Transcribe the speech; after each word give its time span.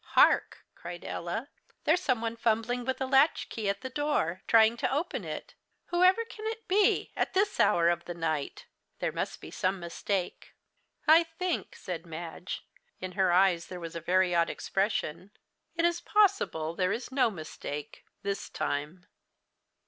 "Hark," 0.17 0.65
cried 0.73 1.05
Ella. 1.05 1.47
"There's 1.83 2.01
some 2.01 2.21
one 2.23 2.35
fumbling 2.35 2.85
with 2.85 2.99
a 3.01 3.05
latchkey 3.05 3.69
at 3.69 3.81
the 3.81 3.89
door, 3.91 4.41
trying 4.47 4.75
to 4.77 4.91
open 4.91 5.23
it. 5.23 5.53
Whoever 5.89 6.25
can 6.25 6.47
it 6.47 6.67
be 6.67 7.11
at 7.15 7.35
this 7.35 7.59
hour 7.59 7.87
of 7.89 8.05
the 8.05 8.15
night? 8.15 8.65
There 8.97 9.11
must 9.11 9.41
be 9.41 9.51
some 9.51 9.79
mistake." 9.79 10.55
"I 11.07 11.25
think," 11.37 11.75
said 11.75 12.07
Madge, 12.07 12.65
in 12.99 13.11
her 13.11 13.31
eyes 13.31 13.67
there 13.67 13.79
was 13.79 13.95
a 13.95 14.01
very 14.01 14.33
odd 14.33 14.49
expression, 14.49 15.29
"it 15.75 15.85
is 15.85 16.01
possible 16.01 16.73
there 16.73 16.91
is 16.91 17.11
no 17.11 17.29
mistake 17.29 18.03
this 18.23 18.49
time." 18.49 19.05